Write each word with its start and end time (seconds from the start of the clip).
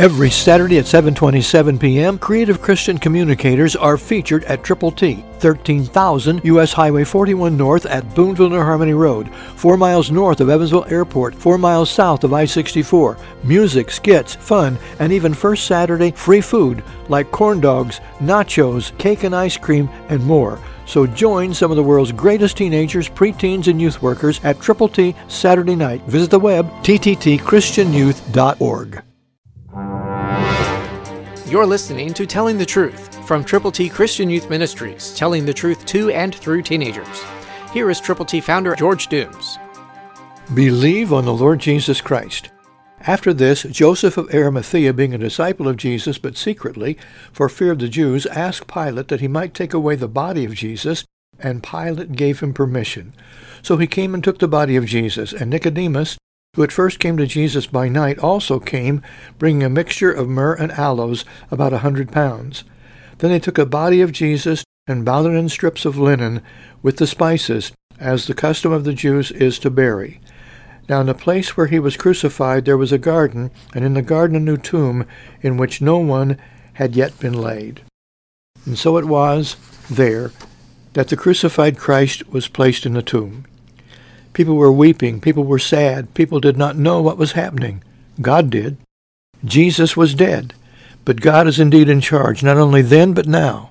Every 0.00 0.30
Saturday 0.30 0.78
at 0.78 0.86
7:27 0.86 1.78
p.m., 1.78 2.18
creative 2.18 2.62
Christian 2.62 2.96
communicators 2.96 3.76
are 3.76 3.98
featured 3.98 4.44
at 4.44 4.64
Triple 4.64 4.90
T, 4.90 5.22
13,000 5.40 6.40
US 6.42 6.72
Highway 6.72 7.04
41 7.04 7.54
North 7.54 7.84
at 7.84 8.14
Boonville 8.14 8.48
New 8.48 8.62
Harmony 8.62 8.94
Road, 8.94 9.28
4 9.56 9.76
miles 9.76 10.10
north 10.10 10.40
of 10.40 10.48
Evansville 10.48 10.86
Airport, 10.88 11.34
4 11.34 11.58
miles 11.58 11.90
south 11.90 12.24
of 12.24 12.32
I-64. 12.32 13.18
Music, 13.44 13.90
skits, 13.90 14.36
fun, 14.36 14.78
and 15.00 15.12
even 15.12 15.34
first 15.34 15.66
Saturday 15.66 16.12
free 16.12 16.40
food 16.40 16.82
like 17.10 17.30
corn 17.30 17.60
dogs, 17.60 18.00
nachos, 18.20 18.96
cake 18.96 19.24
and 19.24 19.36
ice 19.36 19.58
cream, 19.58 19.90
and 20.08 20.24
more. 20.24 20.58
So 20.86 21.06
join 21.06 21.52
some 21.52 21.70
of 21.70 21.76
the 21.76 21.82
world's 21.82 22.12
greatest 22.12 22.56
teenagers, 22.56 23.10
preteens, 23.10 23.66
and 23.66 23.78
youth 23.78 24.00
workers 24.00 24.40
at 24.44 24.62
Triple 24.62 24.88
T 24.88 25.14
Saturday 25.28 25.76
night. 25.76 26.00
Visit 26.04 26.30
the 26.30 26.40
web 26.40 26.70
tttchristianyouth.org. 26.84 29.02
You're 31.50 31.66
listening 31.66 32.14
to 32.14 32.26
Telling 32.26 32.58
the 32.58 32.64
Truth 32.64 33.26
from 33.26 33.42
Triple 33.42 33.72
T 33.72 33.88
Christian 33.88 34.30
Youth 34.30 34.48
Ministries, 34.48 35.12
telling 35.16 35.44
the 35.44 35.52
truth 35.52 35.84
to 35.86 36.08
and 36.10 36.32
through 36.32 36.62
teenagers. 36.62 37.24
Here 37.72 37.90
is 37.90 38.00
Triple 38.00 38.24
T 38.24 38.40
founder 38.40 38.76
George 38.76 39.08
Dooms. 39.08 39.58
Believe 40.54 41.12
on 41.12 41.24
the 41.24 41.34
Lord 41.34 41.58
Jesus 41.58 42.00
Christ. 42.00 42.50
After 43.00 43.34
this, 43.34 43.64
Joseph 43.64 44.16
of 44.16 44.32
Arimathea, 44.32 44.92
being 44.92 45.12
a 45.12 45.18
disciple 45.18 45.66
of 45.66 45.76
Jesus, 45.76 46.18
but 46.18 46.36
secretly, 46.36 46.96
for 47.32 47.48
fear 47.48 47.72
of 47.72 47.80
the 47.80 47.88
Jews, 47.88 48.26
asked 48.26 48.68
Pilate 48.68 49.08
that 49.08 49.20
he 49.20 49.26
might 49.26 49.52
take 49.52 49.74
away 49.74 49.96
the 49.96 50.06
body 50.06 50.44
of 50.44 50.54
Jesus, 50.54 51.04
and 51.40 51.64
Pilate 51.64 52.12
gave 52.12 52.38
him 52.38 52.54
permission. 52.54 53.12
So 53.60 53.76
he 53.76 53.88
came 53.88 54.14
and 54.14 54.22
took 54.22 54.38
the 54.38 54.46
body 54.46 54.76
of 54.76 54.86
Jesus, 54.86 55.32
and 55.32 55.50
Nicodemus, 55.50 56.16
who 56.54 56.62
at 56.62 56.72
first 56.72 56.98
came 56.98 57.16
to 57.16 57.26
Jesus 57.26 57.66
by 57.66 57.88
night, 57.88 58.18
also 58.18 58.58
came, 58.58 59.02
bringing 59.38 59.62
a 59.62 59.68
mixture 59.68 60.10
of 60.10 60.28
myrrh 60.28 60.54
and 60.54 60.72
aloes, 60.72 61.24
about 61.50 61.72
a 61.72 61.78
hundred 61.78 62.10
pounds. 62.10 62.64
Then 63.18 63.30
they 63.30 63.38
took 63.38 63.58
a 63.58 63.66
body 63.66 64.00
of 64.00 64.12
Jesus 64.12 64.64
and 64.86 65.04
bound 65.04 65.26
it 65.26 65.38
in 65.38 65.48
strips 65.48 65.84
of 65.84 65.98
linen 65.98 66.42
with 66.82 66.96
the 66.96 67.06
spices, 67.06 67.72
as 67.98 68.26
the 68.26 68.34
custom 68.34 68.72
of 68.72 68.84
the 68.84 68.94
Jews 68.94 69.30
is 69.30 69.58
to 69.60 69.70
bury. 69.70 70.20
Now 70.88 71.00
in 71.00 71.06
the 71.06 71.14
place 71.14 71.56
where 71.56 71.68
he 71.68 71.78
was 71.78 71.96
crucified 71.96 72.64
there 72.64 72.76
was 72.76 72.90
a 72.90 72.98
garden, 72.98 73.52
and 73.72 73.84
in 73.84 73.94
the 73.94 74.02
garden 74.02 74.36
a 74.36 74.40
new 74.40 74.56
tomb, 74.56 75.06
in 75.42 75.56
which 75.56 75.80
no 75.80 75.98
one 75.98 76.36
had 76.74 76.96
yet 76.96 77.20
been 77.20 77.34
laid. 77.34 77.82
And 78.66 78.76
so 78.76 78.96
it 78.96 79.04
was 79.04 79.56
there 79.88 80.32
that 80.94 81.08
the 81.08 81.16
crucified 81.16 81.78
Christ 81.78 82.28
was 82.28 82.48
placed 82.48 82.84
in 82.84 82.94
the 82.94 83.02
tomb. 83.02 83.44
People 84.32 84.56
were 84.56 84.72
weeping. 84.72 85.20
People 85.20 85.44
were 85.44 85.58
sad. 85.58 86.14
People 86.14 86.40
did 86.40 86.56
not 86.56 86.76
know 86.76 87.00
what 87.02 87.18
was 87.18 87.32
happening. 87.32 87.82
God 88.20 88.50
did. 88.50 88.76
Jesus 89.44 89.96
was 89.96 90.14
dead. 90.14 90.54
But 91.04 91.20
God 91.20 91.46
is 91.48 91.58
indeed 91.58 91.88
in 91.88 92.00
charge, 92.00 92.42
not 92.42 92.58
only 92.58 92.82
then, 92.82 93.14
but 93.14 93.26
now. 93.26 93.70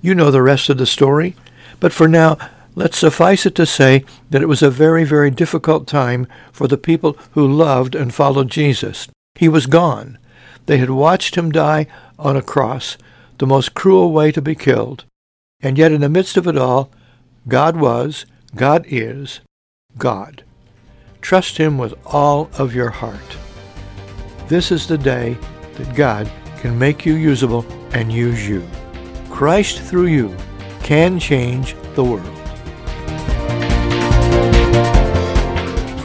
You 0.00 0.14
know 0.14 0.30
the 0.30 0.42
rest 0.42 0.68
of 0.68 0.78
the 0.78 0.86
story. 0.86 1.34
But 1.80 1.92
for 1.92 2.06
now, 2.06 2.36
let's 2.74 2.98
suffice 2.98 3.46
it 3.46 3.54
to 3.56 3.66
say 3.66 4.04
that 4.30 4.42
it 4.42 4.48
was 4.48 4.62
a 4.62 4.70
very, 4.70 5.04
very 5.04 5.30
difficult 5.30 5.86
time 5.86 6.26
for 6.52 6.68
the 6.68 6.78
people 6.78 7.16
who 7.32 7.46
loved 7.46 7.94
and 7.94 8.14
followed 8.14 8.50
Jesus. 8.50 9.08
He 9.34 9.48
was 9.48 9.66
gone. 9.66 10.18
They 10.66 10.78
had 10.78 10.90
watched 10.90 11.34
him 11.34 11.50
die 11.50 11.86
on 12.18 12.36
a 12.36 12.42
cross, 12.42 12.96
the 13.38 13.46
most 13.46 13.74
cruel 13.74 14.12
way 14.12 14.32
to 14.32 14.42
be 14.42 14.54
killed. 14.54 15.04
And 15.60 15.78
yet 15.78 15.92
in 15.92 16.00
the 16.00 16.08
midst 16.08 16.36
of 16.36 16.46
it 16.46 16.56
all, 16.56 16.90
God 17.48 17.76
was, 17.76 18.26
God 18.54 18.84
is, 18.88 19.40
God. 19.98 20.44
Trust 21.20 21.56
Him 21.58 21.78
with 21.78 21.94
all 22.06 22.50
of 22.58 22.74
your 22.74 22.90
heart. 22.90 23.36
This 24.48 24.70
is 24.70 24.86
the 24.86 24.98
day 24.98 25.36
that 25.74 25.94
God 25.94 26.30
can 26.58 26.78
make 26.78 27.04
you 27.04 27.14
usable 27.14 27.64
and 27.92 28.12
use 28.12 28.48
you. 28.48 28.66
Christ 29.30 29.80
through 29.80 30.06
you 30.06 30.36
can 30.82 31.18
change 31.18 31.74
the 31.94 32.04
world. 32.04 32.35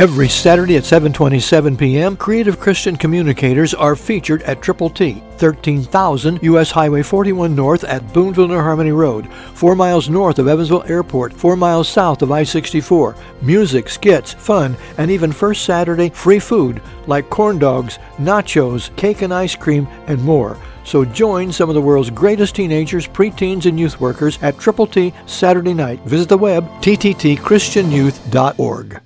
Every 0.00 0.30
Saturday 0.30 0.78
at 0.78 0.84
7:27 0.84 1.78
p.m., 1.78 2.16
creative 2.16 2.58
Christian 2.58 2.96
communicators 2.96 3.74
are 3.74 3.94
featured 3.94 4.42
at 4.44 4.62
Triple 4.62 4.88
T, 4.88 5.22
13,000 5.36 6.42
US 6.42 6.70
Highway 6.70 7.02
41 7.02 7.54
North 7.54 7.84
at 7.84 8.10
Boonville 8.14 8.48
New 8.48 8.54
Harmony 8.54 8.92
Road, 8.92 9.30
4 9.52 9.76
miles 9.76 10.08
north 10.08 10.38
of 10.38 10.48
Evansville 10.48 10.84
Airport, 10.86 11.34
4 11.34 11.54
miles 11.54 11.86
south 11.86 12.22
of 12.22 12.32
I-64. 12.32 13.14
Music, 13.42 13.90
skits, 13.90 14.32
fun, 14.32 14.74
and 14.96 15.10
even 15.10 15.32
first 15.32 15.66
Saturday 15.66 16.08
free 16.08 16.38
food 16.38 16.80
like 17.06 17.28
corn 17.28 17.58
dogs, 17.58 17.98
nachos, 18.16 18.96
cake 18.96 19.20
and 19.20 19.34
ice 19.34 19.54
cream, 19.54 19.86
and 20.06 20.22
more. 20.22 20.56
So 20.82 21.04
join 21.04 21.52
some 21.52 21.68
of 21.68 21.74
the 21.74 21.82
world's 21.82 22.08
greatest 22.08 22.54
teenagers, 22.54 23.06
preteens, 23.06 23.66
and 23.66 23.78
youth 23.78 24.00
workers 24.00 24.38
at 24.40 24.58
Triple 24.58 24.86
T 24.86 25.12
Saturday 25.26 25.74
night. 25.74 26.00
Visit 26.06 26.30
the 26.30 26.38
web 26.38 26.66
tttchristianyouth.org. 26.80 29.00